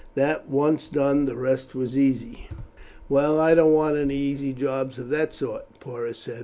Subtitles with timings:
[0.15, 2.47] That once done the rest was easy."
[3.07, 6.39] "Well, I don't want any easy jobs of that sort," Porus said.